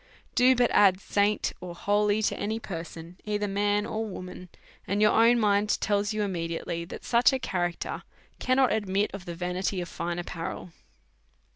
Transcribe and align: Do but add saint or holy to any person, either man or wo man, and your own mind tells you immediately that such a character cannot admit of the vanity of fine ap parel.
Do 0.33 0.55
but 0.55 0.71
add 0.71 0.99
saint 0.99 1.53
or 1.61 1.75
holy 1.75 2.23
to 2.23 2.35
any 2.35 2.59
person, 2.59 3.17
either 3.23 3.47
man 3.47 3.85
or 3.85 4.03
wo 4.03 4.23
man, 4.23 4.49
and 4.87 4.99
your 4.99 5.11
own 5.11 5.39
mind 5.39 5.79
tells 5.79 6.11
you 6.11 6.23
immediately 6.23 6.85
that 6.85 7.05
such 7.05 7.31
a 7.31 7.37
character 7.37 8.01
cannot 8.39 8.73
admit 8.73 9.11
of 9.13 9.25
the 9.25 9.35
vanity 9.35 9.79
of 9.79 9.87
fine 9.87 10.17
ap 10.17 10.25
parel. 10.25 10.71